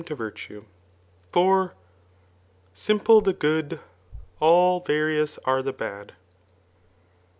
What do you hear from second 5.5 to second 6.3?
the bad.